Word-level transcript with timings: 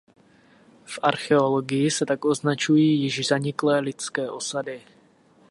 V 0.85 0.99
archeologii 1.01 1.91
se 1.91 2.05
tak 2.05 2.25
označují 2.25 3.01
již 3.01 3.27
zaniklé 3.27 3.79
lidské 3.79 4.29
osady. 4.29 4.81